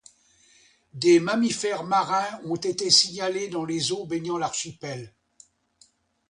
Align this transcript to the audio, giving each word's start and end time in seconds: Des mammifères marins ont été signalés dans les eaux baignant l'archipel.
Des 0.95 1.19
mammifères 1.19 1.83
marins 1.83 2.39
ont 2.45 2.55
été 2.55 2.89
signalés 2.89 3.49
dans 3.49 3.65
les 3.65 3.91
eaux 3.91 4.07
baignant 4.07 4.39
l'archipel. 4.39 5.13